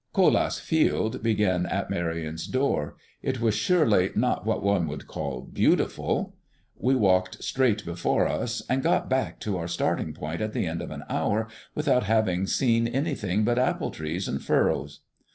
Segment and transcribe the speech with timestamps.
[0.13, 2.95] Colas' field began at Marion's door.
[3.21, 6.33] It was surely not what one would call beautiful.
[6.75, 10.81] We walked straight before us, and got back to our starting point at the end
[10.81, 15.01] of an hour without having seen anything but apple trees and furrows.